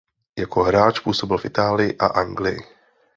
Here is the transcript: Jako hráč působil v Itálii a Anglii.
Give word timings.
Jako 0.39 0.63
hráč 0.63 0.99
působil 0.99 1.37
v 1.37 1.45
Itálii 1.45 1.97
a 1.97 2.05
Anglii. 2.05 2.63